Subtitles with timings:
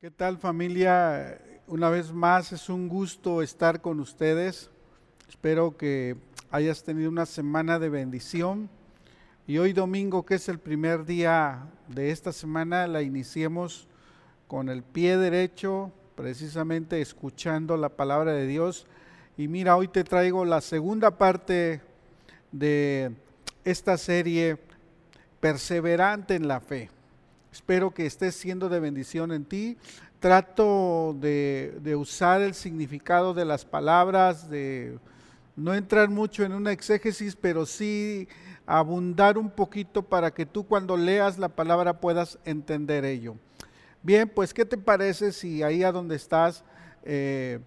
[0.00, 1.40] ¿Qué tal familia?
[1.66, 4.70] Una vez más es un gusto estar con ustedes.
[5.28, 6.16] Espero que
[6.50, 8.68] hayas tenido una semana de bendición.
[9.46, 13.86] Y hoy domingo, que es el primer día de esta semana, la iniciemos
[14.46, 18.86] con el pie derecho, precisamente escuchando la palabra de Dios.
[19.36, 21.82] Y mira, hoy te traigo la segunda parte
[22.52, 23.12] de
[23.64, 24.58] esta serie,
[25.40, 26.90] Perseverante en la Fe.
[27.52, 29.76] Espero que estés siendo de bendición en ti.
[30.20, 34.98] Trato de, de usar el significado de las palabras, de
[35.54, 38.28] no entrar mucho en una exégesis, pero sí
[38.66, 43.36] abundar un poquito para que tú cuando leas la palabra puedas entender ello.
[44.02, 46.64] Bien, pues ¿qué te parece si ahí a donde estás
[47.02, 47.60] eh,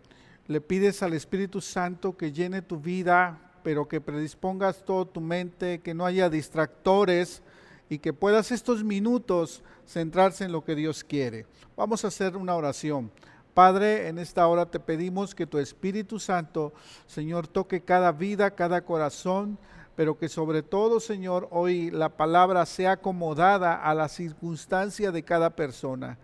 [0.48, 5.80] le pides al Espíritu Santo que llene tu vida, pero que predispongas toda tu mente,
[5.80, 7.42] que no haya distractores
[7.90, 11.46] y que puedas estos minutos centrarse en lo que Dios quiere.
[11.76, 13.12] Vamos a hacer una oración.
[13.54, 16.74] Padre, en esta hora te pedimos que tu Espíritu Santo,
[17.06, 19.58] Señor, toque cada vida, cada corazón,
[19.96, 25.50] pero que sobre todo, Señor, hoy la palabra sea acomodada a la circunstancia de cada
[25.50, 26.18] persona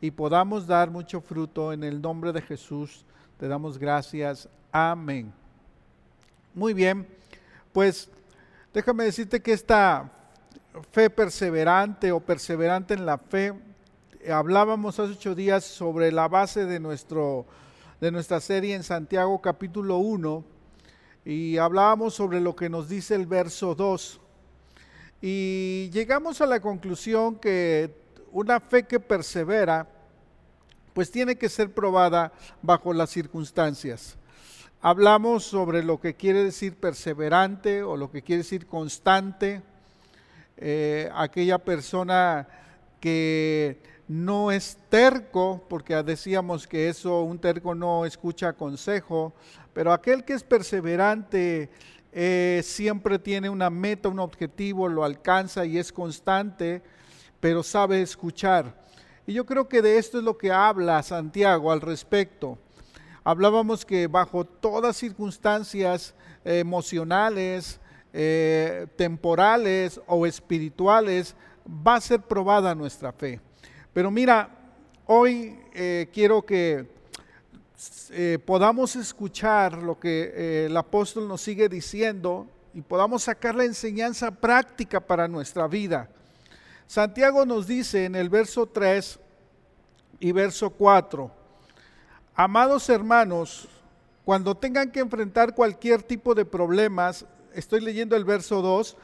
[0.00, 3.06] y podamos dar mucho fruto en el nombre de Jesús.
[3.38, 4.48] Te damos gracias.
[4.70, 5.43] Amén.
[6.54, 7.04] Muy bien,
[7.72, 8.08] pues
[8.72, 10.12] déjame decirte que esta
[10.92, 13.52] fe perseverante o perseverante en la fe,
[14.32, 17.44] hablábamos hace ocho días sobre la base de, nuestro,
[18.00, 20.44] de nuestra serie en Santiago capítulo 1
[21.24, 24.20] y hablábamos sobre lo que nos dice el verso 2.
[25.22, 27.92] Y llegamos a la conclusión que
[28.30, 29.88] una fe que persevera,
[30.92, 34.16] pues tiene que ser probada bajo las circunstancias.
[34.86, 39.62] Hablamos sobre lo que quiere decir perseverante o lo que quiere decir constante,
[40.58, 42.46] eh, aquella persona
[43.00, 49.32] que no es terco, porque decíamos que eso, un terco no escucha consejo,
[49.72, 51.70] pero aquel que es perseverante
[52.12, 56.82] eh, siempre tiene una meta, un objetivo, lo alcanza y es constante,
[57.40, 58.84] pero sabe escuchar.
[59.26, 62.58] Y yo creo que de esto es lo que habla Santiago al respecto.
[63.24, 66.14] Hablábamos que bajo todas circunstancias
[66.44, 67.80] emocionales,
[68.12, 71.34] eh, temporales o espirituales,
[71.66, 73.40] va a ser probada nuestra fe.
[73.92, 74.50] Pero mira,
[75.06, 76.94] hoy eh, quiero que
[78.10, 83.64] eh, podamos escuchar lo que eh, el apóstol nos sigue diciendo y podamos sacar la
[83.64, 86.08] enseñanza práctica para nuestra vida.
[86.86, 89.18] Santiago nos dice en el verso 3
[90.20, 91.30] y verso 4,
[92.34, 93.68] amados hermanos,
[94.24, 98.96] cuando tengan que enfrentar cualquier tipo de problemas, estoy leyendo el verso 2,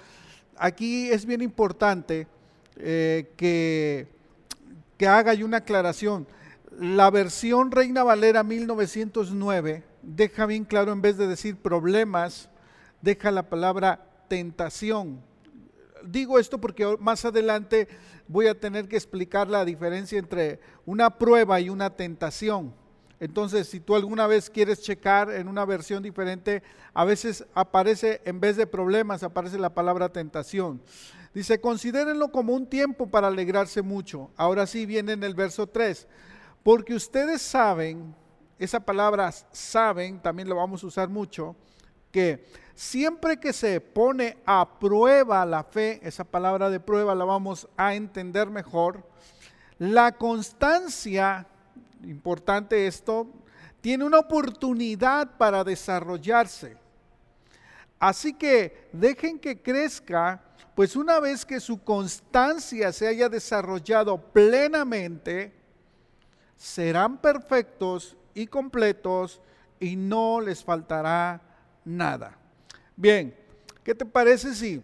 [0.56, 2.26] aquí es bien importante
[2.76, 4.08] que
[5.00, 6.26] que haga una aclaración.
[6.78, 12.50] La versión Reina Valera 1909 deja bien claro, en vez de decir problemas,
[13.00, 15.22] deja la palabra tentación.
[16.04, 17.88] Digo esto porque más adelante
[18.28, 22.74] voy a tener que explicar la diferencia entre una prueba y una tentación.
[23.20, 26.62] Entonces, si tú alguna vez quieres checar en una versión diferente,
[26.94, 30.80] a veces aparece, en vez de problemas, aparece la palabra tentación.
[31.34, 34.30] Dice, considérenlo como un tiempo para alegrarse mucho.
[34.36, 36.08] Ahora sí viene en el verso 3.
[36.62, 38.14] Porque ustedes saben,
[38.58, 41.54] esa palabra saben, también lo vamos a usar mucho,
[42.10, 42.44] que
[42.74, 47.94] siempre que se pone a prueba la fe, esa palabra de prueba la vamos a
[47.94, 49.06] entender mejor,
[49.78, 51.46] la constancia,
[52.04, 53.26] importante esto,
[53.80, 56.76] tiene una oportunidad para desarrollarse.
[57.98, 60.42] Así que dejen que crezca
[60.74, 65.52] pues una vez que su constancia se haya desarrollado plenamente,
[66.56, 69.42] serán perfectos y completos
[69.78, 71.42] y no les faltará
[71.84, 72.38] nada.
[72.96, 73.36] Bien,
[73.82, 74.82] ¿qué te parece si,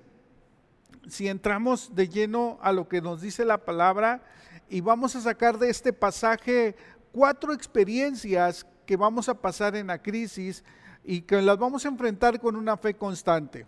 [1.08, 4.22] si entramos de lleno a lo que nos dice la palabra
[4.68, 6.76] y vamos a sacar de este pasaje
[7.16, 10.62] cuatro experiencias que vamos a pasar en la crisis
[11.02, 13.64] y que las vamos a enfrentar con una fe constante?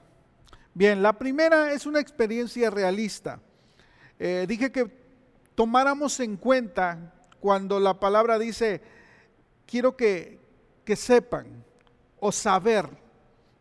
[0.75, 3.41] Bien, la primera es una experiencia realista.
[4.19, 4.93] Eh, dije que
[5.55, 8.83] tomáramos en cuenta cuando la palabra dice,
[9.65, 10.39] quiero que,
[10.95, 11.65] sepan
[12.21, 12.87] o saber,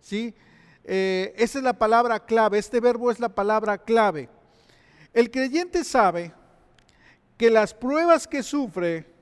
[0.02, 0.36] ¿sí?
[0.84, 4.28] Eh, esa es la palabra clave, este verbo es la palabra clave.
[5.14, 6.34] El creyente sabe
[7.38, 9.17] que las pruebas que sufre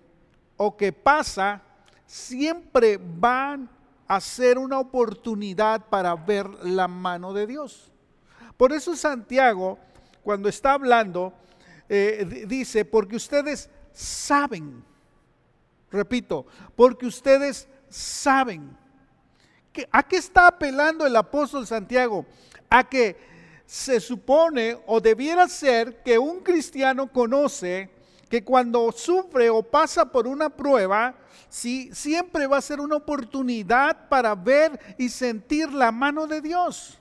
[0.58, 1.62] o que pasa
[2.06, 3.70] siempre van
[4.08, 7.92] hacer una oportunidad para ver la mano de Dios.
[8.58, 9.80] Por eso Santiago,
[10.24, 11.34] cuando está hablando,
[11.90, 14.84] eh, dice, porque ustedes saben,
[15.92, 18.78] repito, porque ustedes saben.
[19.92, 22.26] ¿A qué está apelando el apóstol Santiago?
[22.70, 23.18] A que
[23.66, 27.90] se supone o debiera ser que un cristiano conoce
[28.30, 31.16] que cuando sufre o pasa por una prueba,
[31.50, 37.00] sí, siempre va a ser una oportunidad para ver y sentir la mano de Dios.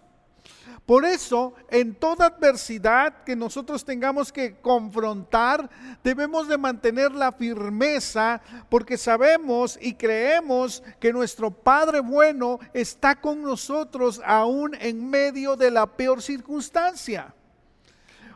[0.86, 5.70] Por eso, en toda adversidad que nosotros tengamos que confrontar,
[6.02, 13.42] debemos de mantener la firmeza porque sabemos y creemos que nuestro Padre bueno está con
[13.42, 17.34] nosotros aún en medio de la peor circunstancia.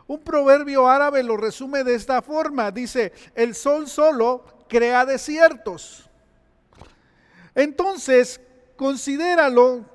[0.09, 2.71] Un proverbio árabe lo resume de esta forma.
[2.71, 6.09] Dice, el sol solo crea desiertos.
[7.53, 8.41] Entonces,
[8.75, 9.85] considéralo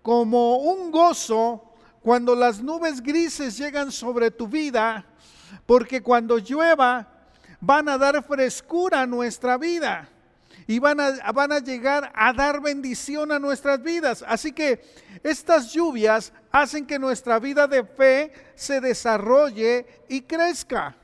[0.00, 1.60] como un gozo
[2.02, 5.04] cuando las nubes grises llegan sobre tu vida,
[5.66, 7.08] porque cuando llueva
[7.60, 10.08] van a dar frescura a nuestra vida
[10.68, 14.24] y van a, van a llegar a dar bendición a nuestras vidas.
[14.24, 14.84] Así que
[15.24, 20.94] estas lluvias hacen que nuestra vida de fe se desarrolle y crezca.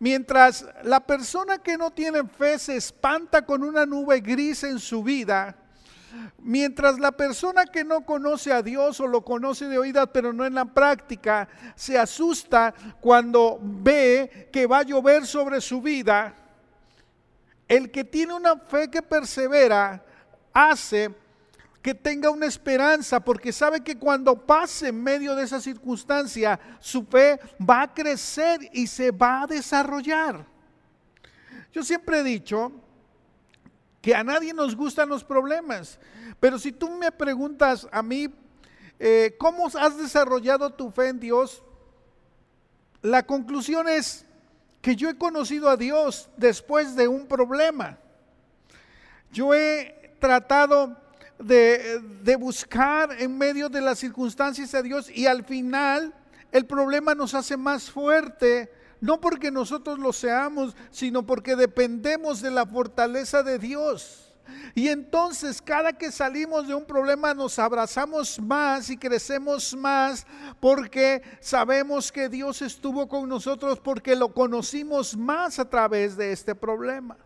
[0.00, 5.02] Mientras la persona que no tiene fe se espanta con una nube gris en su
[5.02, 5.54] vida,
[6.38, 10.46] Mientras la persona que no conoce a Dios o lo conoce de oídas pero no
[10.46, 16.34] en la práctica, se asusta cuando ve que va a llover sobre su vida,
[17.66, 20.02] el que tiene una fe que persevera
[20.52, 21.14] hace
[21.82, 27.04] que tenga una esperanza, porque sabe que cuando pase en medio de esa circunstancia, su
[27.04, 30.44] fe va a crecer y se va a desarrollar.
[31.72, 32.72] Yo siempre he dicho
[34.00, 35.98] que a nadie nos gustan los problemas,
[36.40, 38.28] pero si tú me preguntas a mí,
[38.98, 41.62] eh, ¿cómo has desarrollado tu fe en Dios?
[43.02, 44.26] La conclusión es,
[44.80, 47.98] que yo he conocido a Dios después de un problema.
[49.30, 50.96] Yo he tratado
[51.38, 56.14] de, de, buscar en medio de las circunstancias a Dios y al final
[56.50, 62.50] el problema nos hace más fuerte, no porque nosotros lo seamos, sino porque dependemos de
[62.50, 64.28] la fortaleza de Dios.
[64.74, 70.26] Y entonces cada que salimos de un problema nos abrazamos más y crecemos más
[70.60, 76.54] porque sabemos que Dios estuvo con nosotros porque lo conocimos más a través de este
[76.54, 77.16] problema.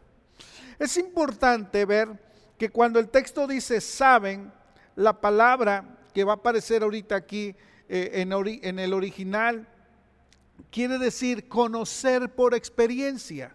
[0.79, 2.32] Es importante ver
[2.63, 4.53] que cuando el texto dice saben,
[4.95, 7.57] la palabra que va a aparecer ahorita aquí
[7.89, 8.25] eh,
[8.63, 9.67] en, el original
[10.71, 13.53] quiere decir conocer por experiencia.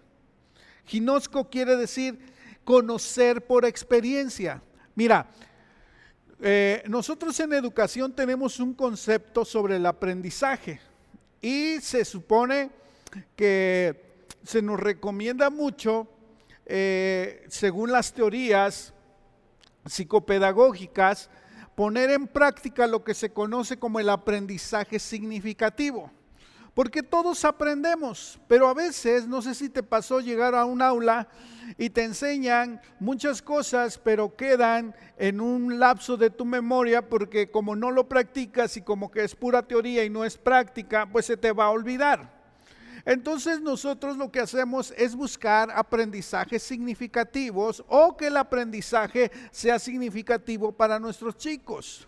[0.86, 2.20] Ginosco quiere decir
[2.66, 4.62] conocer por experiencia.
[4.94, 5.30] Mira,
[6.42, 10.82] eh, nosotros en educación tenemos un concepto sobre el aprendizaje
[11.40, 12.72] y se supone
[13.38, 16.10] que se nos recomienda mucho,
[16.66, 18.94] eh, según las teorías
[19.88, 21.30] psicopedagógicas,
[21.76, 26.12] poner en práctica lo que se conoce como el aprendizaje significativo.
[26.74, 31.28] Porque todos aprendemos, pero a veces, no sé si te pasó llegar a un aula
[31.76, 37.76] y te enseñan muchas cosas, pero quedan en un lapso de tu memoria porque como
[37.76, 41.36] no lo practicas y como que es pura teoría y no es práctica, pues se
[41.36, 42.37] te va a olvidar.
[43.08, 50.74] Entonces nosotros lo que hacemos es buscar aprendizajes significativos o que el aprendizaje sea significativo
[50.74, 52.06] para nuestros chicos.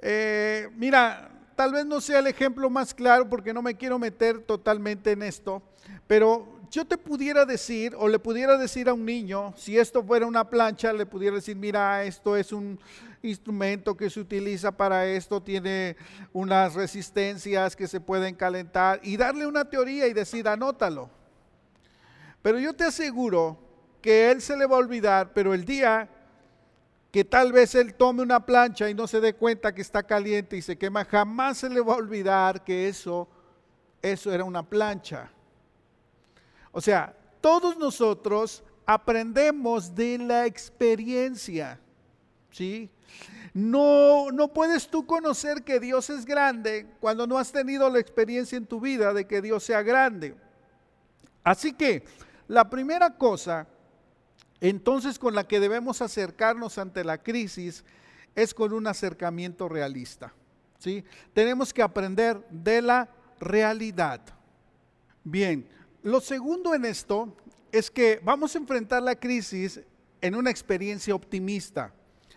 [0.00, 4.40] Eh, mira, tal vez no sea el ejemplo más claro porque no me quiero meter
[4.40, 5.62] totalmente en esto,
[6.08, 10.24] pero yo te pudiera decir o le pudiera decir a un niño, si esto fuera
[10.24, 12.78] una plancha, le pudiera decir, mira, esto es un
[13.22, 15.96] instrumento que se utiliza para esto, tiene
[16.32, 21.10] unas resistencias que se pueden calentar y darle una teoría y decir, anótalo.
[22.40, 23.58] Pero yo te aseguro
[24.00, 26.08] que él se le va a olvidar, pero el día
[27.10, 30.56] que tal vez él tome una plancha y no se dé cuenta que está caliente
[30.56, 33.28] y se quema, jamás se le va a olvidar que eso,
[34.00, 35.30] eso era una plancha.
[36.72, 41.80] O sea, todos nosotros aprendemos de la experiencia,
[42.50, 42.90] ¿sí?
[43.52, 48.56] No, no puedes tú conocer que Dios es grande cuando no has tenido la experiencia
[48.56, 50.36] en tu vida de que Dios sea grande.
[51.42, 52.04] Así que
[52.46, 53.66] la primera cosa
[54.60, 57.84] entonces con la que debemos acercarnos ante la crisis
[58.34, 60.34] es con un acercamiento realista.
[60.78, 61.04] ¿sí?
[61.32, 63.08] Tenemos que aprender de la
[63.40, 64.20] realidad.
[65.24, 65.66] Bien,
[66.02, 67.34] lo segundo en esto
[67.72, 69.80] es que vamos a enfrentar la crisis
[70.20, 71.92] en una experiencia optimista.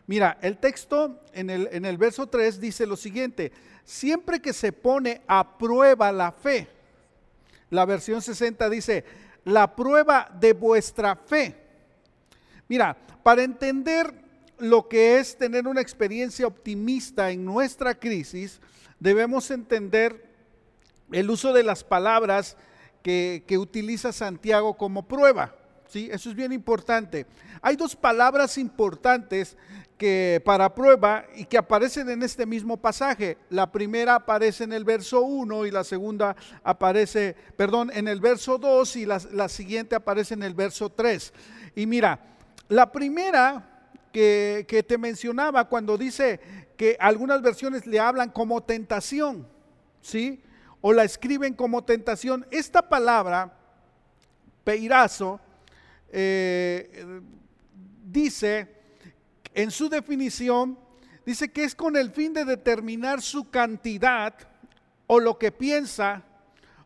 [0.06, 3.52] Mira, el texto en el, en el verso 3 dice lo siguiente,
[3.86, 6.68] siempre que se pone a prueba la fe,
[7.70, 9.06] la versión 60 dice,
[9.46, 11.56] la prueba de vuestra fe.
[12.68, 14.14] Mira, para entender
[14.60, 18.62] lo que es tener una experiencia optimista en nuestra crisis,
[19.00, 20.30] debemos entender
[21.12, 22.58] el uso de las palabras
[23.04, 25.54] que, utiliza Santiago como prueba.
[25.88, 26.10] ¿sí?
[26.12, 27.28] Eso es bien importante.
[27.62, 29.58] Hay dos palabras importantes
[29.98, 33.38] que para prueba y que aparecen en este mismo pasaje.
[33.50, 38.58] La primera aparece en el verso 1 y la segunda aparece, perdón, en el verso
[38.58, 41.34] 2 y la, la siguiente aparece en el verso 3.
[41.76, 42.20] Y mira,
[42.70, 43.70] la primera
[44.12, 46.40] que, que, te mencionaba cuando dice
[46.78, 49.48] que algunas versiones le hablan como tentación,
[50.02, 50.42] ¿sí?
[50.86, 52.46] O la escriben como tentación.
[52.52, 53.58] Esta palabra,
[54.66, 55.40] peirazo,
[56.10, 57.22] eh,
[58.06, 58.68] dice
[59.54, 60.78] en su definición,
[61.26, 64.36] dice que es con el fin de determinar su cantidad
[65.08, 66.24] o lo que piensa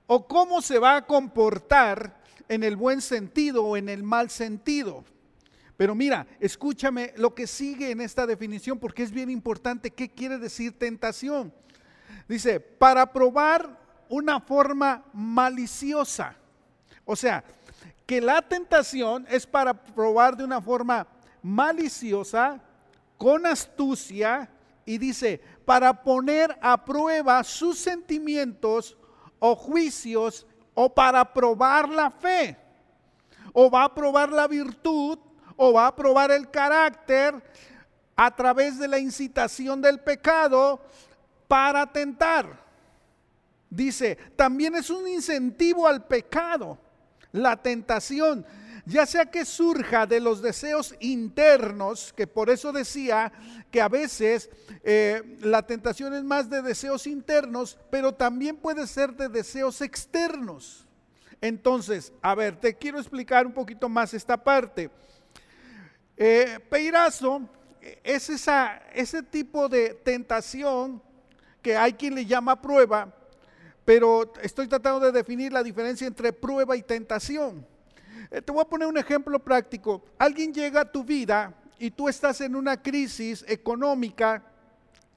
[0.06, 5.04] o cómo se va a comportar en el buen sentido o en el mal sentido.
[5.76, 9.92] Pero mira, escúchame lo que sigue en esta definición porque es bien importante.
[9.92, 11.54] ¿Qué quiere decir tentación?
[12.28, 16.36] Dice, para probar una forma maliciosa.
[17.06, 17.44] O sea,
[18.06, 21.08] que la tentación es para probar de una forma
[21.42, 22.60] maliciosa,
[23.18, 24.50] con astucia,
[24.86, 28.98] y dice, para poner a prueba sus sentimientos
[29.38, 32.58] o juicios o para probar la fe.
[33.52, 35.20] O va a probar la virtud
[35.58, 37.36] o va a probar el carácter
[38.16, 40.80] a través de la incitación del pecado
[41.48, 42.67] para tentar.
[43.70, 46.78] Dice, también es un incentivo al pecado
[47.32, 48.46] la tentación,
[48.86, 53.32] ya sea que surja de los deseos internos, que por eso decía
[53.70, 54.50] que a veces
[54.84, 60.86] eh, la tentación es más de deseos internos, pero también puede ser de deseos externos.
[61.42, 64.90] Entonces, a ver, te quiero explicar un poquito más esta parte.
[66.16, 67.42] Eh, peirazo
[68.04, 71.02] es esa, ese tipo de tentación
[71.62, 73.14] que hay quien le llama prueba,
[73.88, 77.66] pero estoy tratando de definir la diferencia entre prueba y tentación.
[78.30, 80.04] Eh, te voy a poner un ejemplo práctico.
[80.18, 84.44] Alguien llega a tu vida y tú estás en una crisis económica,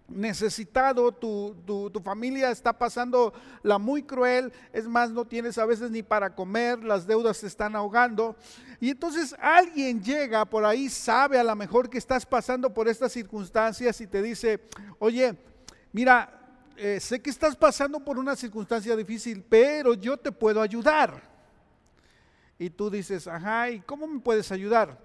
[0.06, 3.34] necesitado, tu, tu, familia está pasando
[3.64, 7.48] la muy cruel, es más, no tienes a veces ni para comer, las deudas se
[7.48, 8.36] están ahogando.
[8.78, 13.10] Y entonces alguien llega por ahí, sabe a lo mejor que estás pasando por estas
[13.10, 14.60] circunstancias y te dice,
[15.00, 15.36] oye,
[15.90, 16.39] mira,
[16.82, 21.22] eh, sé que estás pasando por una circunstancia difícil, pero yo te puedo ayudar.
[22.58, 24.98] Y tú dices, ajá, ¿y cómo me puedes ayudar?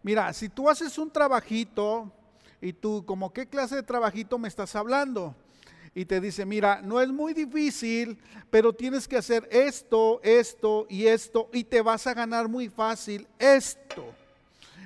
[0.00, 2.12] Mira, si tú haces un trabajito
[2.60, 5.34] y tú, como qué clase de trabajito me estás hablando?
[5.92, 8.16] Y te dice, mira, no es muy difícil,
[8.48, 13.26] pero tienes que hacer esto, esto y esto, y te vas a ganar muy fácil
[13.40, 14.14] esto.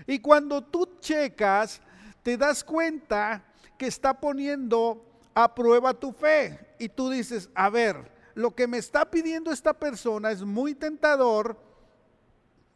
[0.07, 1.83] Y cuando tú checas,
[2.23, 3.45] te das cuenta
[3.77, 6.59] que está poniendo aprueba tu fe.
[6.79, 11.57] Y tú dices, a ver, lo que me está pidiendo esta persona es muy tentador,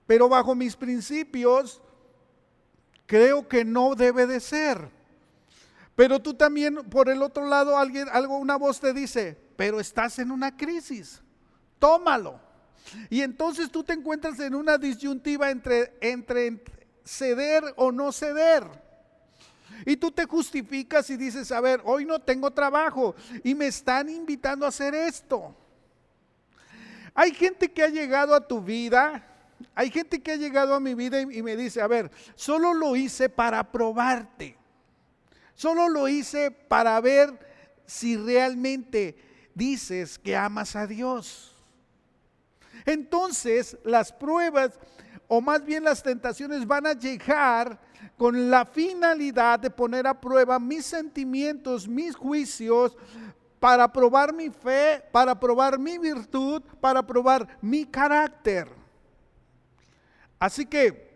[0.07, 1.81] pero bajo mis principios
[3.07, 4.91] creo que no debe de ser.
[5.95, 10.19] Pero tú también, por el otro lado, alguien, algo, una voz te dice, pero estás
[10.19, 11.23] en una crisis,
[11.79, 12.39] tómalo.
[13.09, 16.63] Y entonces tú te encuentras en una disyuntiva entre, entre
[17.05, 18.86] ceder o no ceder.
[19.85, 24.09] Y tú te justificas y dices, a ver, hoy no tengo trabajo y me están
[24.09, 25.55] invitando a hacer esto.
[27.15, 29.27] Hay gente que ha llegado a tu vida,
[29.75, 32.97] hay gente que ha llegado a mi vida y, me dice, a ver, solo lo
[32.97, 34.57] hice para probarte.
[35.55, 37.39] Solo lo hice para ver
[37.87, 39.17] si realmente
[39.55, 41.55] dices que amas a Dios.
[42.85, 44.79] Entonces las pruebas
[45.29, 47.81] o más bien las tentaciones van a llegar
[48.17, 52.97] con la finalidad de poner a prueba mis sentimientos, mis juicios,
[53.61, 58.69] para probar mi fe, para probar mi virtud, para probar mi carácter.
[60.39, 61.07] Así que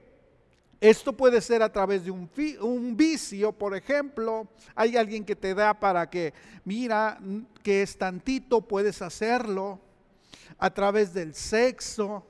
[0.80, 4.48] esto puede ser a través de un, vicio, por ejemplo.
[4.74, 6.32] Hay alguien que te da para que,
[6.64, 7.18] mira,
[7.62, 9.78] que es tantito, puedes hacerlo.
[10.58, 12.26] A través del sexo,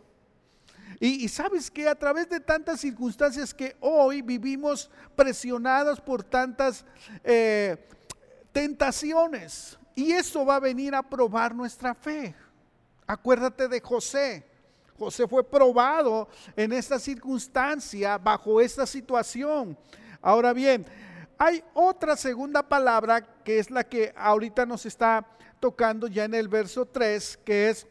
[1.02, 6.84] y, sabes que a través de tantas circunstancias que hoy vivimos presionadas por tantas
[7.24, 7.88] eh,
[8.52, 12.34] tentaciones, y eso va a venir a probar nuestra fe.
[13.06, 14.44] Acuérdate de José.
[14.98, 19.76] José fue probado en esta circunstancia, bajo esta situación.
[20.20, 20.84] Ahora bien,
[21.38, 25.26] hay otra segunda palabra que es la que ahorita nos está
[25.58, 27.86] tocando ya en el verso 3, que es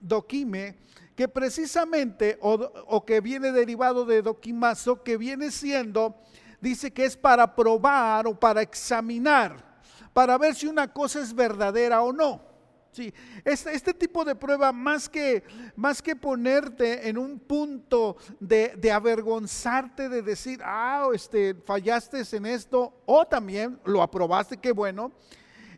[0.00, 0.76] doquime,
[1.14, 6.16] que precisamente, o, que viene derivado de doquimazo, que viene siendo,
[6.60, 9.80] dice que es para probar o para examinar,
[10.12, 12.54] para ver si una cosa es verdadera o no.
[12.90, 13.12] Sí,
[13.44, 15.42] este, este, tipo de prueba, más que,
[15.74, 22.46] más que ponerte en un punto de, de, avergonzarte, de decir, ah, este, fallaste en
[22.46, 25.10] esto, o también lo aprobaste, qué bueno.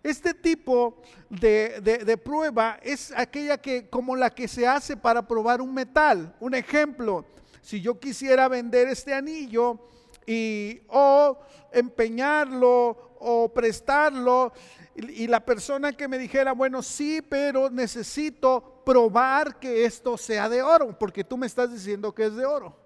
[0.06, 5.60] Este tipo de, de, prueba es aquella que, como la que se hace para probar
[5.60, 6.32] un metal.
[6.38, 7.24] Un ejemplo,
[7.60, 9.80] si yo quisiera vender este anillo
[10.24, 11.40] y o
[11.72, 14.52] empeñarlo o prestarlo,
[14.94, 20.62] y, la persona que me dijera, bueno, sí, pero necesito probar que esto sea de
[20.62, 22.76] oro, porque tú me estás diciendo que es de oro.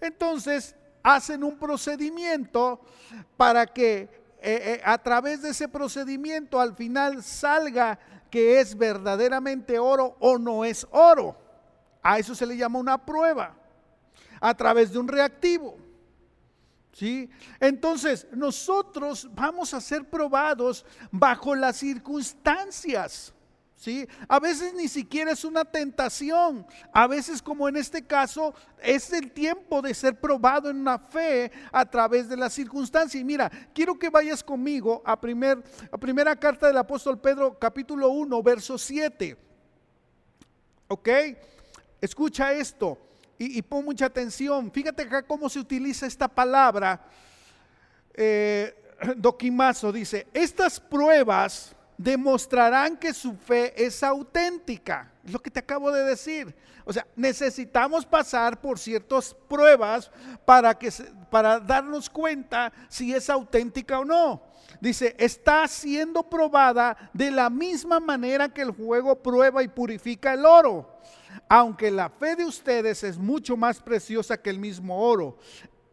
[0.00, 2.80] Entonces, hacen un procedimiento
[3.36, 7.98] para que eh, eh, a través de ese procedimiento al final salga
[8.30, 11.36] que es verdaderamente oro o no es oro.
[12.02, 13.56] A eso se le llama una prueba,
[14.40, 15.76] a través de un reactivo.
[16.92, 17.30] ¿Sí?
[17.60, 23.32] Entonces, nosotros vamos a ser probados bajo las circunstancias.
[23.78, 24.08] ¿Sí?
[24.26, 26.66] A veces ni siquiera es una tentación.
[26.92, 31.52] A veces, como en este caso, es el tiempo de ser probado en una fe
[31.70, 33.20] a través de las circunstancias.
[33.20, 38.08] Y mira, quiero que vayas conmigo a, primer, a primera carta del apóstol Pedro, capítulo
[38.08, 39.36] 1, verso 7.
[40.88, 41.08] ¿Ok?
[42.00, 42.98] Escucha esto
[43.38, 44.72] y, pon mucha atención.
[44.72, 47.00] Fíjate acá cómo se utiliza esta palabra.
[48.12, 48.74] Eh,
[49.16, 55.12] doquimazo dice, estas pruebas demostrarán que su fe es auténtica.
[55.24, 56.54] Es lo que te acabo de decir.
[56.84, 60.10] O sea, necesitamos pasar por ciertas pruebas
[60.46, 60.90] para, que,
[61.30, 64.42] para darnos cuenta si es auténtica o no.
[64.80, 70.46] Dice, está siendo probada de la misma manera que el fuego prueba y purifica el
[70.46, 70.98] oro
[71.48, 75.38] aunque la fe de ustedes es mucho más preciosa que el mismo oro,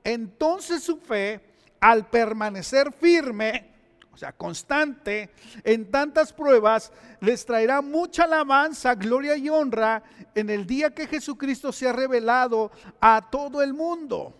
[0.03, 1.41] entonces su fe,
[1.79, 3.74] al permanecer firme,
[4.15, 5.29] o sea, constante
[5.65, 11.73] en tantas pruebas, les traerá mucha alabanza, gloria y honra en el día que Jesucristo
[11.73, 14.33] se ha revelado a todo el mundo.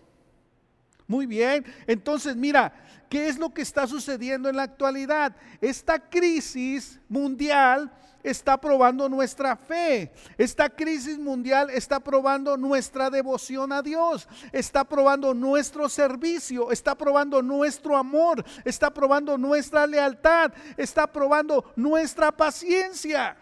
[1.08, 2.72] Muy bien, entonces mira,
[3.08, 5.36] ¿qué es lo que está sucediendo en la actualidad?
[5.60, 7.90] Esta crisis mundial
[8.26, 10.10] está probando nuestra fe.
[10.36, 14.28] Esta crisis mundial está probando nuestra devoción a Dios.
[14.50, 16.72] Está probando nuestro servicio.
[16.72, 18.44] Está probando nuestro amor.
[18.64, 20.52] Está probando nuestra lealtad.
[20.76, 23.36] Está probando nuestra paciencia.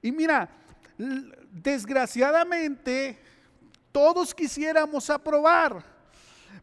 [0.00, 0.48] Y mira,
[1.50, 3.18] desgraciadamente,
[3.96, 5.82] todos quisiéramos aprobar.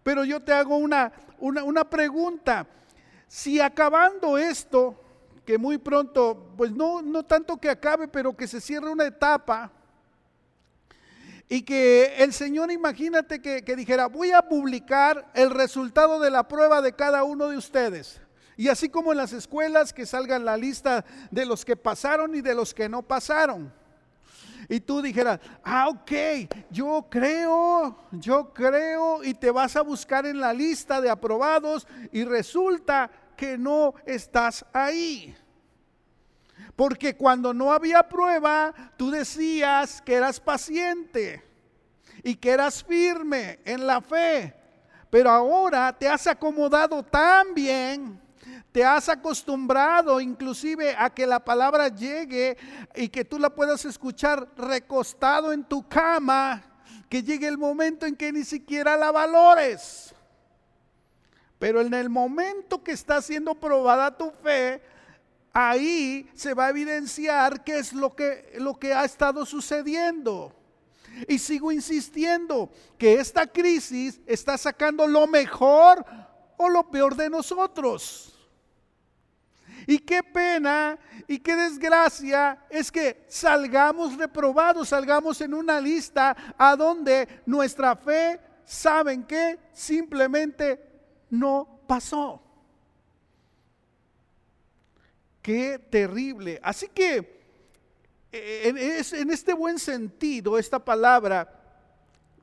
[0.04, 2.68] Pero yo te hago una, una, pregunta.
[3.28, 5.02] Si acabando esto,
[5.44, 9.72] que muy pronto, pues no, no tanto que acabe, pero que se cierre una etapa.
[11.50, 16.48] Y que el Señor, imagínate que, que dijera, voy a publicar el resultado de la
[16.48, 18.22] prueba de cada uno de ustedes.
[18.58, 22.42] Y así como en las escuelas, que salgan la lista de los que pasaron y
[22.42, 23.74] de los que no pasaron.
[24.70, 26.12] Y tú dijeras, ah, ok,
[26.70, 32.24] yo creo, yo creo, y te vas a buscar en la lista de aprobados y
[32.24, 35.36] resulta que no estás ahí.
[36.76, 41.44] Porque cuando no había prueba, tú decías que eras paciente
[42.24, 44.56] y que eras firme en la fe.
[45.10, 48.20] Pero ahora te has acomodado tan bien,
[48.74, 52.58] te has acostumbrado inclusive a que la palabra llegue
[52.96, 56.64] y que tú la puedas escuchar recostado en tu cama,
[57.08, 60.16] que llegue el momento en que ni siquiera la valores.
[61.60, 64.82] Pero en el momento que está siendo probada tu fe,
[65.54, 70.52] ahí se va a evidenciar qué es lo que, lo que ha estado sucediendo.
[71.28, 76.04] Y sigo insistiendo que esta crisis está sacando lo mejor
[76.58, 78.33] o lo peor de nosotros.
[79.88, 86.76] Y qué pena y qué desgracia es que salgamos reprobados, salgamos en una lista a
[86.76, 89.60] donde nuestra fe, ¿saben qué?
[89.74, 90.80] Simplemente
[91.30, 92.42] no pasó.
[95.42, 96.60] Qué terrible.
[96.64, 97.44] Así que
[98.32, 101.60] eh, en, este buen sentido, esta palabra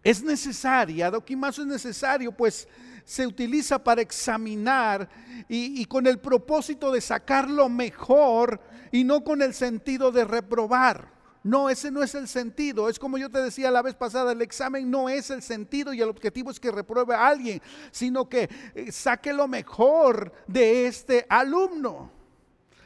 [0.04, 2.68] es necesaria, doquimazo es necesario, pues
[3.10, 5.08] se utiliza para examinar
[5.48, 8.60] y, con el propósito de sacar lo mejor
[8.92, 11.10] y no con el sentido de reprobar.
[11.42, 12.88] No, ese no es el sentido.
[12.88, 16.00] Es como yo te decía la vez pasada, el examen no es el sentido y
[16.00, 21.26] el objetivo es que repruebe a alguien, sino que eh, saque lo mejor de este
[21.28, 22.12] alumno.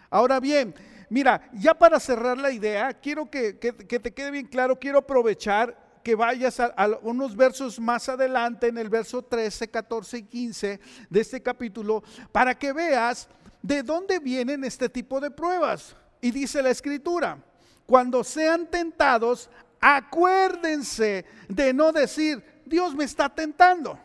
[0.08, 0.74] Ahora bien,
[1.10, 6.14] mira, ya para cerrar la idea, quiero que, te quede bien claro, quiero aprovechar que
[6.14, 11.42] vayas a, unos versos más adelante, en el verso 13, 14 y 15 de este
[11.42, 13.28] capítulo, para que veas
[13.60, 15.96] de dónde vienen este tipo de pruebas.
[16.20, 17.38] Y dice la escritura,
[17.86, 23.98] cuando sean tentados, acuérdense de no decir, Dios me está tentando.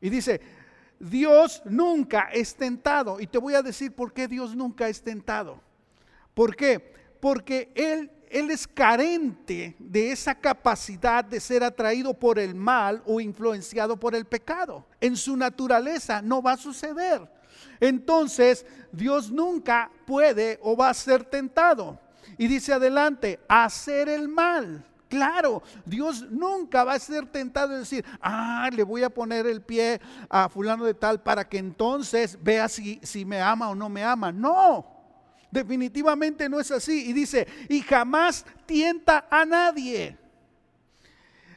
[0.00, 0.40] Y dice,
[0.98, 3.20] Dios nunca es tentado.
[3.20, 5.60] Y te voy a decir por qué Dios nunca es tentado.
[6.34, 6.92] ¿Por qué?
[7.20, 13.20] Porque Él, Él es carente de esa capacidad de ser atraído por el mal o
[13.20, 14.84] influenciado por el pecado.
[15.00, 17.30] En su naturaleza no va a suceder.
[17.78, 22.00] Entonces, Dios nunca puede o va a ser tentado.
[22.36, 24.84] Y dice adelante, hacer el mal.
[25.08, 29.62] Claro, Dios nunca va a ser tentado de decir, ah, le voy a poner el
[29.62, 33.88] pie a fulano de tal para que entonces vea si, si me ama o no
[33.88, 34.32] me ama.
[34.32, 34.93] No,
[35.54, 37.08] definitivamente no es así.
[37.08, 40.18] Y dice, y jamás tienta a nadie.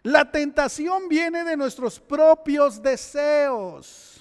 [0.03, 4.16] La tentación viene de nuestros propios deseos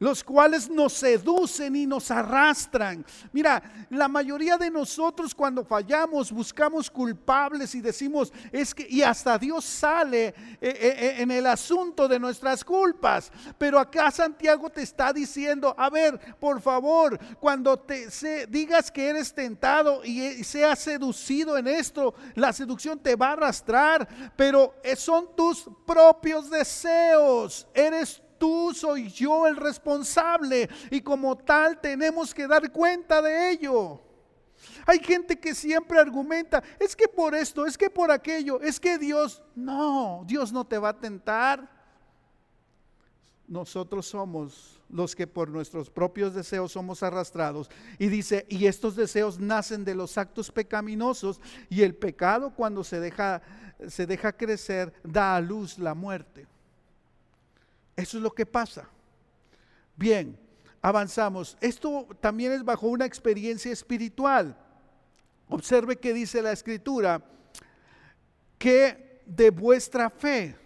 [0.00, 3.04] los cuales nos seducen y nos arrastran.
[3.32, 9.38] Mira, la mayoría de nosotros cuando fallamos buscamos culpables y decimos, es que, y hasta
[9.38, 13.30] Dios sale eh, eh, eh, en el asunto de nuestras culpas.
[13.58, 18.08] Pero acá Santiago te está diciendo, a ver, por favor, cuando te
[18.48, 23.32] digas que eres tentado y, y seas seducido en esto, la seducción te va a
[23.32, 31.78] arrastrar, pero son tus propios deseos, eres tú, soy yo el responsable y como tal
[31.80, 34.00] tenemos que dar cuenta de ello.
[34.86, 38.98] Hay gente que siempre argumenta, es que por esto, es que por aquello, es que
[38.98, 41.78] Dios, no, Dios no te va a tentar.
[43.46, 47.70] Nosotros somos los que por nuestros propios deseos somos arrastrados.
[47.98, 53.00] Y dice, y estos deseos nacen de los actos pecaminosos y el pecado cuando se
[53.00, 53.42] deja,
[53.88, 56.46] se deja crecer da a luz la muerte.
[58.00, 58.88] Eso es lo que pasa.
[59.94, 60.38] Bien,
[60.80, 61.58] avanzamos.
[61.60, 64.56] Esto también es bajo una experiencia espiritual.
[65.48, 67.22] Observe que dice la escritura,
[68.58, 70.56] que de vuestra fe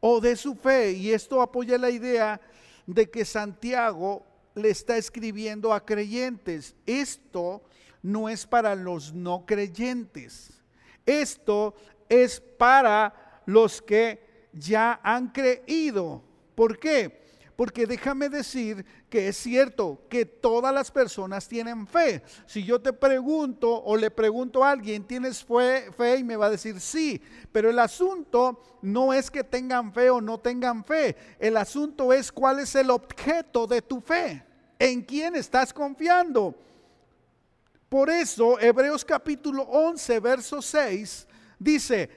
[0.00, 2.40] o de su fe, y esto apoya la idea
[2.86, 6.76] de que Santiago le está escribiendo a creyentes.
[6.84, 7.62] Esto
[8.02, 10.60] no es para los no creyentes.
[11.06, 11.74] Esto
[12.08, 16.22] es para los que ya han creído.
[16.54, 17.26] ¿Por qué?
[17.56, 22.22] Porque déjame decir que es cierto que todas las personas tienen fe.
[22.46, 26.18] Si yo te pregunto o le pregunto a alguien, ¿tienes fe, fe?
[26.18, 27.20] Y me va a decir sí.
[27.50, 31.16] Pero el asunto no es que tengan fe o no tengan fe.
[31.40, 34.44] El asunto es cuál es el objeto de tu fe.
[34.78, 36.54] ¿En quién estás confiando?
[37.88, 41.26] Por eso Hebreos capítulo 11, verso 6
[41.58, 42.08] dice,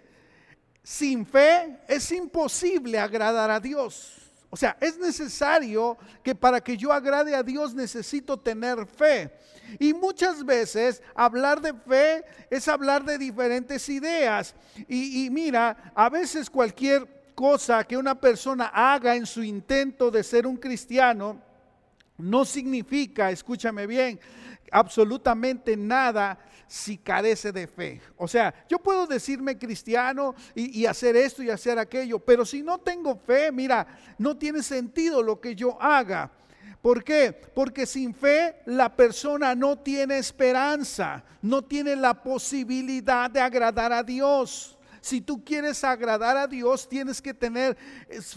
[0.83, 4.17] sin fe es imposible agradar a Dios.
[4.49, 9.31] O sea, es necesario que para que yo agrade a Dios necesito tener fe.
[9.79, 14.53] Y muchas veces hablar de fe es hablar de diferentes ideas.
[14.89, 20.45] Y, mira, a veces cualquier cosa que una persona haga en su intento de ser
[20.45, 21.41] un cristiano
[22.21, 24.19] no significa, escúchame bien,
[24.71, 28.01] absolutamente nada si carece de fe.
[28.15, 32.77] O sea, yo puedo decirme cristiano y, hacer esto y hacer aquello, pero si no
[32.77, 33.85] tengo fe, mira,
[34.17, 36.31] no tiene sentido lo que yo haga.
[36.81, 37.33] ¿Por qué?
[37.53, 44.01] Porque sin fe la persona no tiene esperanza, no tiene la posibilidad de agradar a
[44.01, 44.77] Dios.
[45.01, 47.75] Si tú quieres agradar a Dios, tienes que tener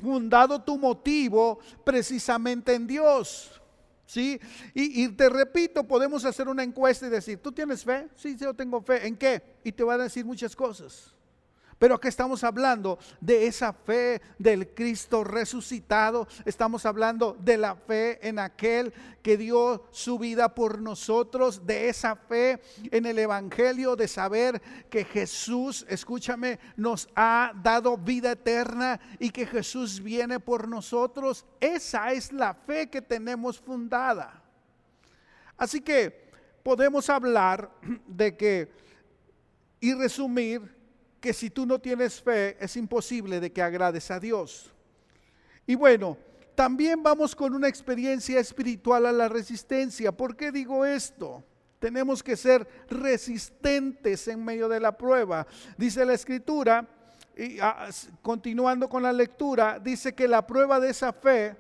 [0.01, 3.63] fundado tu motivo precisamente en Dios.
[4.07, 4.39] ¿Sí?
[4.75, 8.09] Y, te repito, podemos hacer una encuesta y decir, ¿tú tienes fe?
[8.15, 9.07] Sí, yo tengo fe.
[9.07, 9.43] ¿En qué?
[9.65, 11.15] Y te van a decir muchas cosas.
[11.79, 16.27] Pero aquí estamos hablando de esa fe del Cristo resucitado.
[16.45, 21.67] Estamos hablando de la fe en aquel que dio su vida por nosotros.
[21.67, 22.61] De esa fe
[22.91, 29.47] en el Evangelio, de saber que Jesús, escúchame, nos ha dado vida eterna y que
[29.47, 31.45] Jesús viene por nosotros.
[31.61, 34.43] Esa es la fe que tenemos fundada.
[35.57, 36.31] Así que
[36.63, 37.71] podemos hablar
[38.07, 38.85] de que
[39.81, 40.74] y resumir
[41.25, 44.71] que si tú no tienes fe es imposible de que agrades a Dios.
[45.67, 46.19] Y bueno,
[46.55, 50.13] también vamos con una experiencia espiritual a la resistencia.
[50.13, 51.43] ¿Por qué digo esto?
[51.79, 55.47] tenemos que ser resistentes en medio de la prueba.
[55.79, 56.87] Dice la escritura,
[57.37, 57.89] y ah,
[58.21, 61.57] continuando con la lectura, dice que la prueba de esa fe,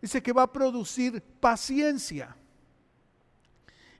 [0.00, 2.36] dice que va a producir paciencia.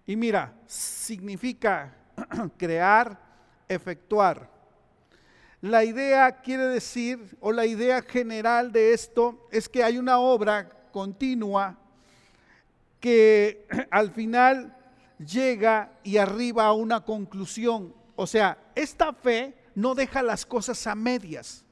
[0.06, 1.96] Y mira, significa
[2.56, 3.18] crear,
[3.68, 4.53] efectuar.
[5.64, 10.68] La idea quiere decir, o la idea general de esto es que hay una obra
[10.92, 11.78] continua
[13.00, 14.76] que al final
[15.18, 17.94] llega y arriba a una conclusión.
[18.14, 21.64] O sea, esta fe no deja las cosas a medias.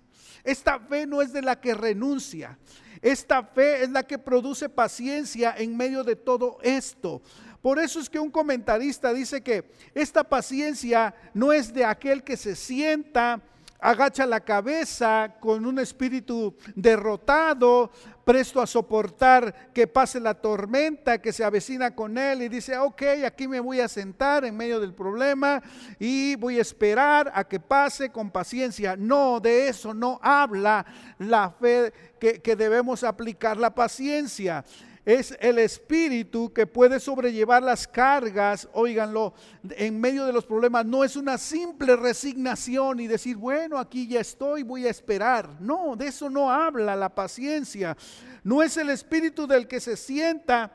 [0.42, 2.58] Esta fe no es de la que renuncia.
[3.02, 7.20] Esta fe es la que produce paciencia en medio de todo esto.
[7.60, 12.38] Por eso es que un comentarista dice que esta paciencia no es de aquel que
[12.38, 13.42] se sienta,
[13.82, 17.90] agacha la cabeza con un espíritu derrotado,
[18.24, 23.02] presto a soportar que pase la tormenta que se avecina con él y dice, ok,
[23.26, 25.60] aquí me voy a sentar en medio del problema
[25.98, 28.96] y voy a esperar a que pase con paciencia.
[28.96, 30.86] No, de eso no habla
[31.18, 34.64] la fe que, que debemos aplicar la paciencia
[35.04, 39.34] es el espíritu que puede sobrellevar las cargas, oíganlo,
[39.70, 40.86] en medio de los problemas.
[40.86, 45.60] No es una simple resignación y decir, bueno, aquí ya estoy, voy a esperar.
[45.60, 47.96] No, de eso no habla la paciencia.
[48.44, 50.72] No es el espíritu del que se sienta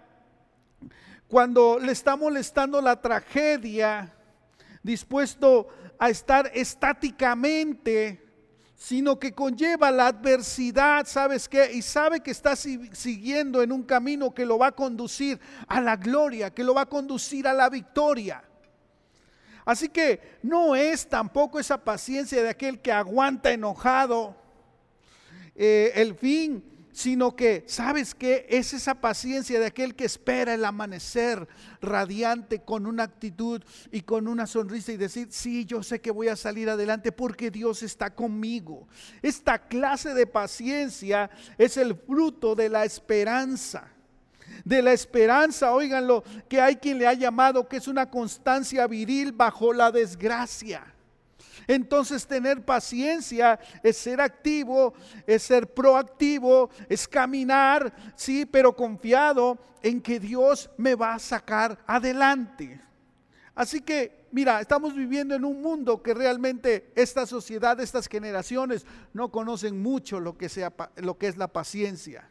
[1.30, 4.14] cuando le está molestando la tragedia,
[4.84, 8.27] dispuesto a estar estáticamente
[8.78, 11.72] sino que conlleva la adversidad, ¿sabes qué?
[11.74, 15.96] Y sabe que está siguiendo en un camino que lo va a conducir a la
[15.96, 18.44] gloria, que lo va a conducir a la victoria.
[19.66, 24.36] Así que no es tampoco esa paciencia de aquel que aguanta enojado
[25.56, 26.64] eh, el fin
[26.98, 28.48] sino que, ¿sabes qué?
[28.50, 31.48] Es esa paciencia de aquel que espera el amanecer
[31.80, 36.30] radiante con una actitud y con una sonrisa y decir, sí, yo sé que voy
[36.30, 38.88] a salir adelante porque Dios está conmigo.
[39.22, 41.30] Esta clase de paciencia
[41.60, 43.92] es el fruto de la esperanza.
[44.66, 49.34] De la esperanza, óiganlo, que hay quien le ha llamado que es una constancia viril
[49.34, 50.96] bajo la desgracia.
[51.68, 54.94] Entonces tener paciencia es ser activo,
[55.26, 61.78] es ser proactivo, es caminar, sí, pero confiado en que Dios me va a sacar
[61.86, 62.80] adelante.
[63.54, 69.32] Así que, mira, estamos viviendo en un mundo que realmente esta sociedad, estas generaciones no
[69.32, 72.30] conocen mucho lo que, sea, lo que es la paciencia.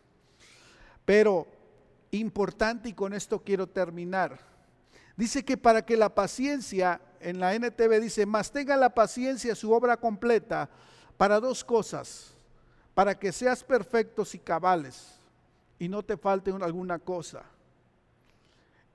[1.04, 1.46] Pero
[2.12, 4.38] importante, y con esto quiero terminar,
[5.16, 9.72] dice que para que la paciencia en la NTV dice, más tenga la paciencia su
[9.72, 10.68] obra completa
[11.16, 12.32] para dos cosas,
[12.94, 15.18] para que seas perfectos y cabales
[15.78, 17.44] y no te falte alguna cosa.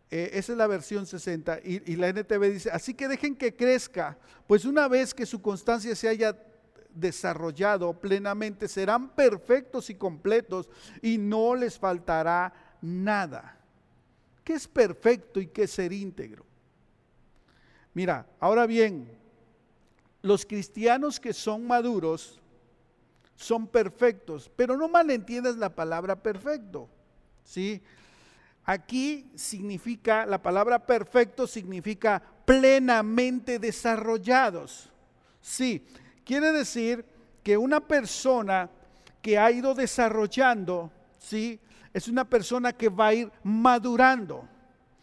[0.10, 3.56] Eh, esa es la versión 60 y, y la NTV dice, así que dejen que
[3.56, 6.36] crezca, pues una vez que su constancia se haya
[6.94, 10.70] desarrollado plenamente, serán perfectos y completos
[11.02, 13.58] y no les faltará nada.
[14.44, 16.46] ¿Qué es perfecto y qué es ser íntegro?
[17.94, 19.08] Mira, ahora bien,
[20.22, 22.40] los cristianos que son maduros
[23.36, 26.88] son perfectos, pero no malentiendas la palabra perfecto,
[27.44, 27.82] ¿sí?
[28.64, 34.90] Aquí significa, la palabra perfecto significa plenamente desarrollados.
[35.42, 35.84] Sí,
[36.24, 37.04] quiere decir
[37.44, 38.70] que una persona
[39.22, 41.60] que ha ido desarrollando, ¿sí?
[41.94, 44.48] Es una persona que va a ir madurando.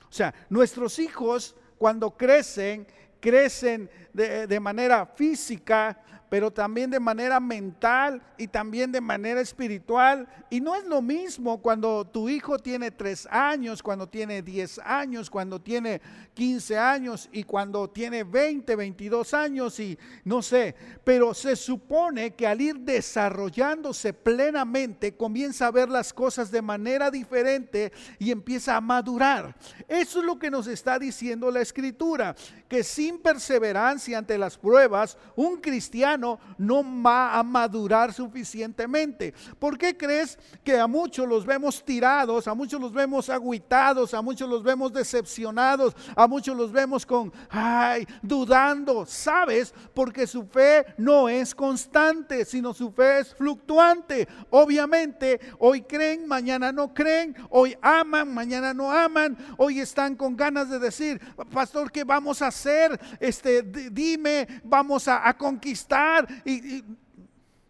[0.09, 2.87] O sea, nuestros hijos cuando crecen,
[3.21, 10.29] crecen de, de manera física, pero también de manera mental y también de manera espiritual.
[10.51, 15.31] Y no es lo mismo cuando tu hijo tiene tres años, cuando tiene diez años,
[15.31, 16.01] cuando tiene
[16.35, 20.75] 15 años y cuando tiene 20, 22 años y no sé.
[21.05, 27.11] Pero se supone que al ir desarrollándose plenamente comienza a ver las cosas de manera
[27.11, 29.57] diferente y empieza a madurar.
[29.87, 32.35] Eso es lo que nos está diciendo la escritura,
[32.69, 39.35] que sin perseverancia ante las pruebas, un cristiano no va a madurar suficientemente.
[39.59, 44.23] ¿Por qué crees que a muchos los vemos tirados, a muchos los vemos agüitados, a
[44.23, 49.07] muchos los vemos decepcionados, a muchos los vemos con, ay, dudando?
[49.07, 49.73] ¿Sabes?
[49.95, 54.29] Porque su fe no es constante, sino su fe es fluctuante.
[54.51, 60.69] Obviamente, hoy creen, mañana no creen, hoy aman, mañana no aman, hoy están con ganas
[60.71, 61.21] de decir,
[61.53, 62.99] pastor, ¿qué vamos a hacer?
[63.21, 66.08] Este, dime, vamos a conquistar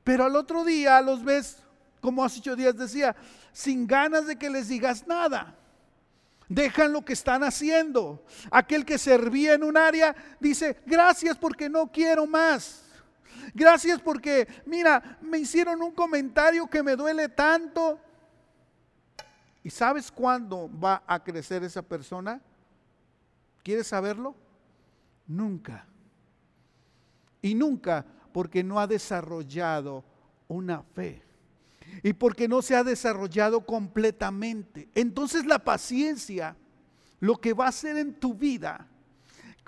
[0.05, 1.59] pero al otro día los ves,
[2.01, 3.15] como hace ocho días decía,
[3.53, 5.55] sin ganas de que les digas nada.
[6.49, 8.25] dejan lo que están haciendo.
[8.51, 12.85] Aquel que servía en un área dice, gracias porque no quiero más.
[13.55, 18.01] Gracias porque, mira, me hicieron un comentario que me duele tanto.
[19.63, 22.41] ¿Y sabes cuándo va a crecer esa persona?
[23.63, 24.35] ¿Quieres saberlo?
[25.27, 25.85] Nunca.
[27.43, 30.05] Y nunca porque no ha desarrollado
[30.49, 31.23] una fe
[32.03, 34.89] y porque no se ha desarrollado completamente.
[34.95, 36.57] Entonces la paciencia,
[37.21, 38.87] lo que va a hacer en tu vida,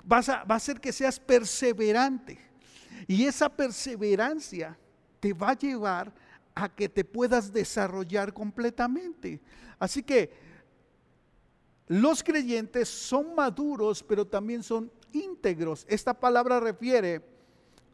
[0.09, 2.39] va a, hacer que seas perseverante.
[3.07, 4.77] Y esa perseverancia
[5.19, 6.13] te va a llevar
[6.53, 9.39] a que te puedas desarrollar completamente.
[9.79, 10.31] Así que
[11.87, 15.85] los creyentes son maduros, pero también son íntegros.
[15.89, 17.21] Esta palabra refiere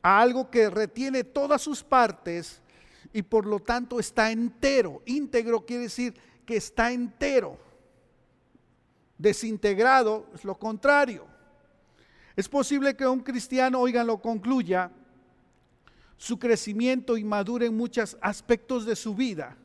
[0.08, 2.62] a algo que retiene todas sus partes
[3.12, 5.02] y por lo tanto está entero.
[5.06, 6.14] Íntegro quiere decir
[6.46, 7.58] que está entero.
[9.18, 11.26] Desintegrado es lo contrario.
[12.38, 14.92] Es posible que un cristiano, oigan, lo concluya,
[16.16, 19.58] su crecimiento y madure en muchos aspectos de su vida,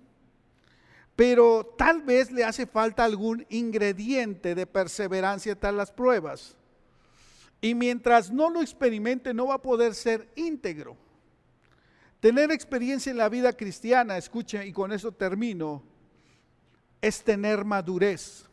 [1.15, 6.57] pero tal vez le hace falta algún ingrediente de perseverancia tras las pruebas.
[7.65, 10.97] Y mientras no lo experimente, no va a poder ser íntegro.
[12.19, 15.83] Tener experiencia en la vida cristiana, escuchen, y con eso termino,
[17.01, 18.45] es tener madurez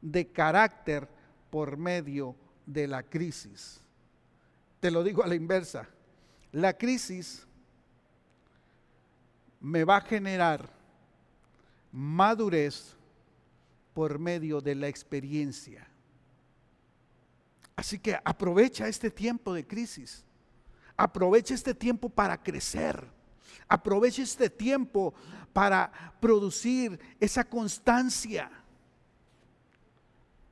[0.00, 1.06] de carácter
[1.50, 3.82] por medio de la crisis.
[4.80, 5.86] Te lo digo a la inversa.
[6.52, 7.46] La crisis
[9.60, 10.70] me va a generar
[11.92, 12.96] madurez
[13.92, 15.86] por medio de la experiencia.
[17.76, 20.24] Así que aprovecha este tiempo de crisis
[20.96, 23.04] Aprovecha este tiempo para crecer.
[23.68, 25.12] Aprovecha este tiempo
[25.52, 28.50] para producir esa constancia.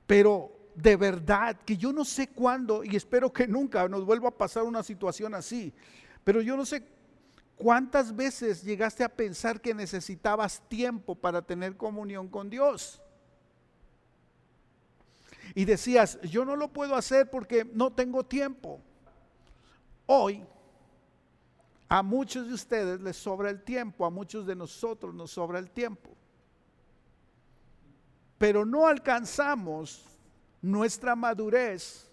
[0.07, 4.37] Pero de verdad que yo no sé cuándo, y espero que nunca nos vuelva a
[4.37, 5.73] pasar una situación así,
[6.25, 6.83] pero yo no sé
[7.57, 13.01] cuántas veces llegaste a pensar que necesitabas tiempo para tener comunión con Dios.
[15.55, 18.81] Y decías, yo no lo puedo hacer porque no tengo tiempo.
[20.07, 20.45] Hoy
[21.89, 25.71] a muchos de ustedes les sobra el tiempo, a muchos de nosotros nos sobra el
[25.71, 26.11] tiempo.
[28.39, 30.07] Pero no alcanzamos
[30.63, 32.11] nuestra madurez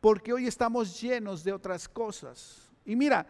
[0.00, 2.68] porque hoy estamos llenos de otras cosas.
[2.84, 3.26] Y mira,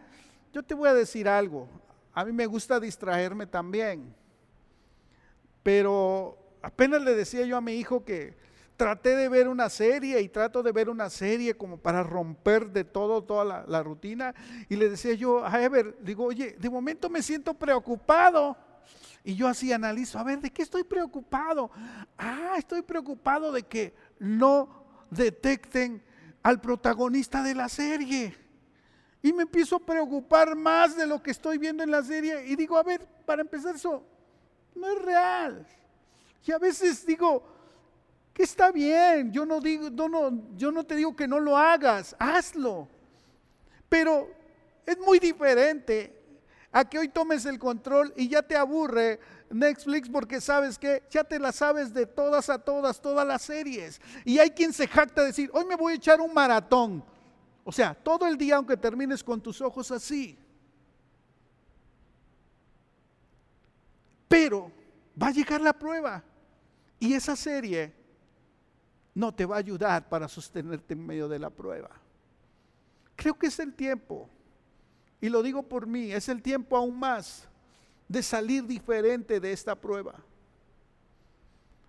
[0.51, 1.67] yo te voy a decir algo,
[2.11, 4.15] a mí me gusta distraerme también,
[5.61, 8.35] pero apenas le decía yo a mi hijo que
[8.77, 12.83] traté de ver una serie y trato de ver una serie como para romper de
[12.83, 14.33] todo, toda la, rutina.
[14.69, 18.55] Y le decía yo a Ever, digo, oye, de momento me siento preocupado.
[19.23, 21.69] Y yo así analizo, a ver, ¿de qué estoy preocupado?
[22.17, 26.01] Ah, estoy preocupado de que no detecten
[26.43, 28.33] al protagonista de la serie.
[29.21, 32.45] Y me empiezo a preocupar más de lo que estoy viendo en la serie.
[32.45, 34.05] Y digo, a ver, para empezar eso,
[34.75, 35.67] no es real.
[36.45, 37.56] Y a veces digo,
[38.37, 39.89] que está bien, yo no digo,
[40.55, 42.87] yo no te digo que no lo hagas, hazlo.
[43.89, 44.29] Pero
[44.85, 46.15] es muy diferente
[46.71, 49.19] a que hoy tomes el control y ya te aburre
[49.49, 53.99] Netflix porque sabes que ya te la sabes de todas a todas, todas las series.
[54.23, 57.03] Y hay quien se jacta de decir, hoy me voy a echar un maratón.
[57.63, 60.37] O sea, todo el día aunque termines con tus ojos así.
[64.27, 64.71] Pero
[65.19, 66.23] va a llegar la prueba.
[66.99, 67.96] Y esa serie
[69.17, 71.89] no te va a ayudar para sostenerte en medio de la prueba.
[73.15, 74.29] Creo que es el tiempo,
[75.19, 77.47] y lo digo por mí, es el tiempo aún más
[78.07, 80.13] de salir diferente de esta prueba.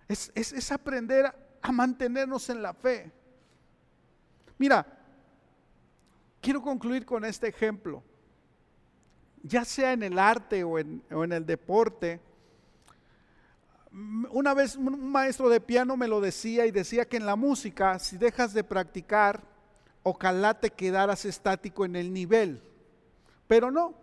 [0.07, 3.11] Es, aprender a, mantenernos en la fe.
[4.57, 4.83] Mira,
[6.41, 8.01] quiero concluir con este ejemplo.
[9.43, 12.19] Ya sea en el arte o en, o en el deporte,
[13.91, 17.97] una vez un maestro de piano me lo decía y decía que en la música,
[17.99, 19.41] si dejas de practicar,
[20.03, 22.61] ojalá te quedaras estático en el nivel.
[23.47, 23.95] Pero no,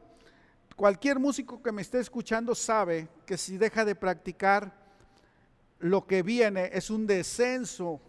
[0.74, 4.72] cualquier músico que me esté escuchando sabe que si deja de practicar,
[5.78, 8.01] lo que viene es un descenso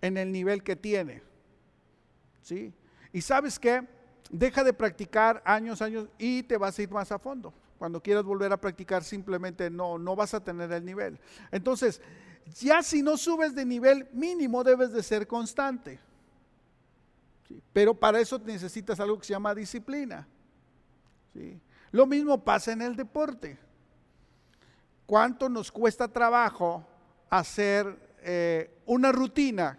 [0.00, 1.22] en el nivel que tiene.
[2.42, 2.72] ¿Sí?
[3.12, 3.86] Y sabes que
[4.30, 7.54] deja de practicar años, años y te vas a ir más a fondo.
[7.78, 11.18] Cuando quieras volver a practicar, simplemente no, no vas a tener el nivel.
[11.50, 12.00] Entonces,
[12.60, 15.98] ya si no subes de nivel mínimo, debes de ser constante.
[17.72, 20.26] Pero para eso necesitas algo que se llama disciplina.
[21.90, 23.58] Lo mismo pasa en el deporte.
[25.06, 26.86] cuánto nos cuesta trabajo
[27.28, 29.78] hacer eh, una rutina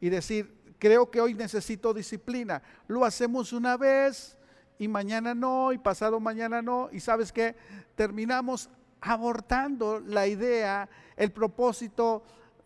[0.00, 2.62] y decir, creo que hoy necesito disciplina.
[2.88, 4.35] Lo hacemos una vez
[4.78, 7.56] y mañana no, y pasado mañana no, y sabes que
[7.94, 8.68] terminamos
[9.00, 12.22] abortando la idea, el propósito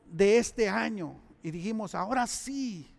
[0.06, 1.14] de este año.
[1.42, 2.94] Y dijimos, ahora sí,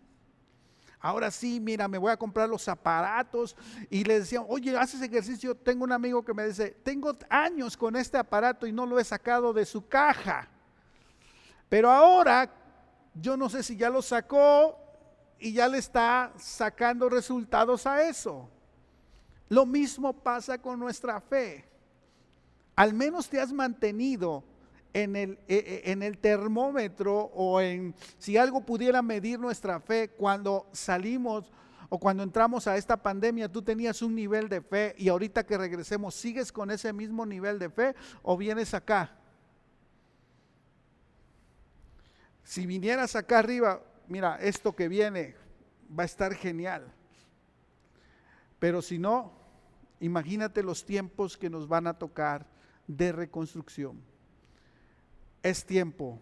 [1.00, 3.56] ahora sí, mira, me voy a comprar los aparatos.
[3.90, 5.56] Y le decían, oye, haces ejercicio.
[5.56, 9.04] Tengo un amigo que me dice, tengo años con este aparato y no lo he
[9.04, 10.48] sacado de su caja.
[11.70, 12.50] Pero ahora,
[13.14, 14.78] yo no sé si ya lo sacó
[15.40, 18.50] y ya le está sacando resultados a eso.
[19.52, 21.66] Lo mismo pasa con nuestra fe.
[22.74, 24.46] Al menos te has mantenido
[24.94, 30.08] en el, e, e, en el termómetro o en si algo pudiera medir nuestra fe
[30.08, 31.52] cuando salimos
[31.90, 35.58] o cuando entramos a esta pandemia, tú tenías un nivel de fe y ahorita que
[35.58, 37.94] regresemos, ¿sigues con ese mismo nivel de fe
[38.24, 39.18] o vienes acá?
[42.46, 45.36] Si vinieras acá arriba, mira, esto que viene
[45.94, 46.90] va a estar genial.
[48.60, 49.41] Pero si no,
[50.02, 52.46] imagínate los tiempos que nos van a tocar
[52.88, 54.02] de reconstrucción.
[55.42, 56.20] Es tiempo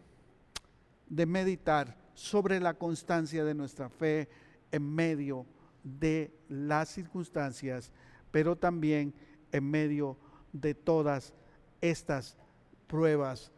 [1.08, 4.30] de meditar sobre la constancia de nuestra fe
[4.72, 5.46] en medio
[5.84, 7.92] de las circunstancias,
[8.32, 9.14] pero también
[9.52, 10.18] en medio
[10.54, 11.34] de todas
[11.82, 12.38] estas
[12.86, 13.52] pruebas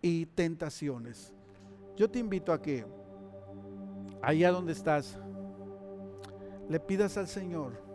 [0.00, 1.32] y tentaciones.
[1.96, 2.86] Yo te invito a que
[4.22, 5.18] allá donde estás,
[6.68, 7.87] le pidas al Señor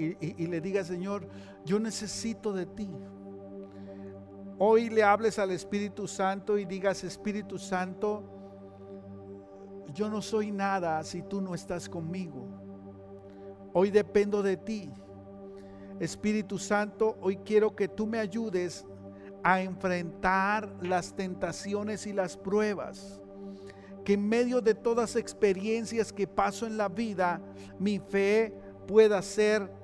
[0.00, 1.28] y, le digas, Señor,
[1.64, 2.90] yo necesito de ti.
[4.58, 8.24] Hoy le hables al Espíritu Santo y digas, Espíritu Santo,
[9.94, 12.46] yo no soy nada si tú no estás conmigo.
[13.72, 14.90] Hoy dependo de ti.
[15.98, 18.86] Espíritu Santo, hoy quiero que tú me ayudes
[19.42, 23.20] a enfrentar las tentaciones y las pruebas.
[24.04, 27.40] Que en medio de todas experiencias que paso en la vida,
[27.78, 28.54] mi fe
[28.86, 29.79] pueda ser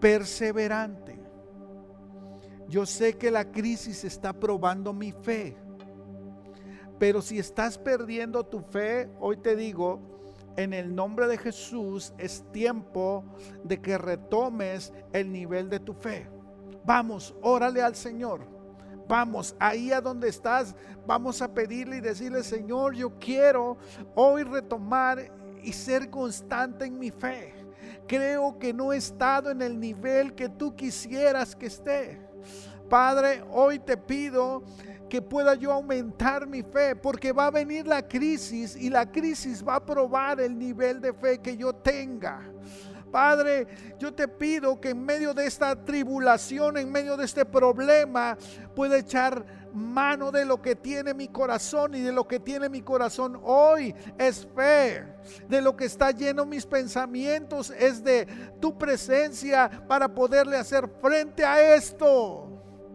[0.00, 1.20] perseverante.
[2.68, 5.56] Yo sé que la crisis está probando mi fe.
[6.98, 10.00] Pero si estás perdiendo tu fe, hoy te digo,
[10.56, 13.24] en el nombre de Jesús es tiempo
[13.64, 16.28] de que retomes el nivel de tu fe.
[16.84, 18.40] Vamos, órale al Señor.
[19.08, 20.76] Vamos, ahí a donde estás,
[21.06, 23.76] vamos a pedirle y decirle, Señor, yo quiero
[24.14, 25.32] hoy retomar
[25.64, 27.59] y ser constante en mi fe.
[28.10, 32.20] Creo que no he estado en el nivel que tú quisieras que esté.
[32.88, 34.64] Padre, hoy te pido
[35.08, 39.64] que pueda yo aumentar mi fe, porque va a venir la crisis y la crisis
[39.64, 42.42] va a probar el nivel de fe que yo tenga.
[43.12, 43.68] Padre,
[44.00, 48.36] yo te pido que en medio de esta tribulación, en medio de este problema,
[48.74, 52.82] pueda echar mano de lo que tiene mi corazón y de lo que tiene mi
[52.82, 55.04] corazón hoy es fe.
[55.48, 58.26] De lo que está lleno mis pensamientos es de
[58.60, 62.49] tu presencia para poderle hacer frente a esto.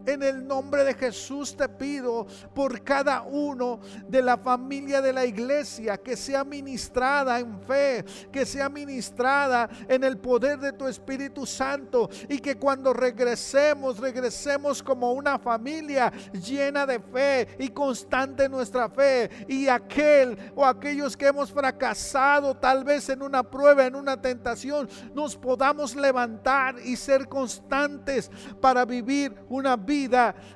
[0.05, 5.25] En el nombre de Jesús te pido por cada uno de la familia de la
[5.25, 11.45] iglesia que sea ministrada en fe, que sea ministrada en el poder de tu Espíritu
[11.45, 18.89] Santo y que cuando regresemos, regresemos como una familia llena de fe y constante nuestra
[18.89, 19.29] fe.
[19.47, 24.87] Y aquel o aquellos que hemos fracasado tal vez en una prueba, en una tentación,
[25.15, 28.29] nos podamos levantar y ser constantes
[28.61, 29.94] para vivir una vida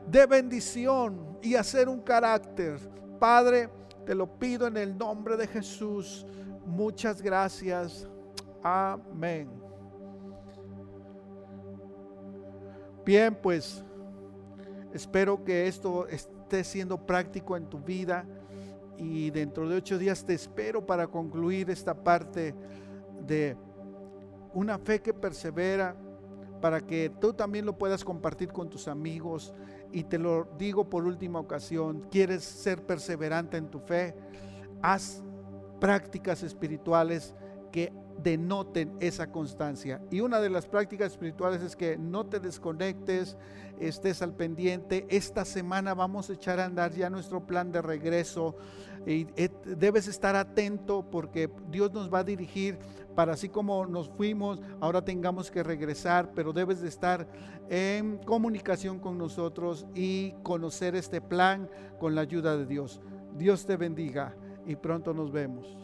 [0.06, 2.78] de bendición y hacer un carácter.
[3.20, 3.70] Padre,
[4.06, 6.26] te lo pido en el nombre de Jesús.
[6.66, 8.08] Muchas gracias.
[8.62, 9.50] Amén.
[13.06, 13.84] Bien, pues
[14.94, 18.26] espero que esto esté siendo práctico en tu vida
[18.98, 22.54] y dentro de ocho días te espero para concluir esta parte
[23.26, 23.56] de
[24.54, 25.96] una fe que persevera
[26.62, 29.54] para que tú también lo puedas compartir con tus amigos.
[29.92, 34.16] Y te lo digo por última ocasión, quieres ser perseverante en tu fe,
[34.82, 35.24] haz
[35.80, 37.34] prácticas espirituales
[37.72, 37.92] que
[38.22, 40.02] denoten esa constancia.
[40.12, 43.38] Y una de las prácticas espirituales es que no te desconectes,
[43.80, 45.06] estés al pendiente.
[45.10, 48.56] Esta semana vamos a echar a andar ya nuestro plan de regreso
[49.06, 52.78] y eh, debes estar atento porque Dios nos va a dirigir
[53.16, 57.28] para así como nos fuimos, ahora tengamos que regresar, pero debes de estar
[57.70, 63.02] en comunicación con nosotros y conocer este plan con la ayuda de Dios.
[63.38, 64.36] Dios te bendiga
[64.66, 65.79] y pronto nos vemos.